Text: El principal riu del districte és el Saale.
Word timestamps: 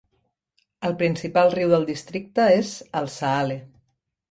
El 0.89 0.95
principal 1.01 1.51
riu 1.57 1.69
del 1.75 1.85
districte 1.91 2.49
és 2.63 2.73
el 3.03 3.13
Saale. 3.21 3.63